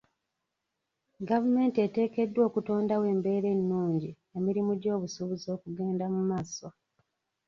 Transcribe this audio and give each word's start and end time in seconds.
Gavumenti 1.29 1.77
eteekeddwa 1.87 2.41
okutondawo 2.49 3.05
embera 3.13 3.47
ennungi 3.55 4.09
emirimu 4.37 4.71
gy'obusuubuzi 4.81 5.47
okugenda 5.55 6.05
mu 6.13 6.21
maaso. 6.29 6.67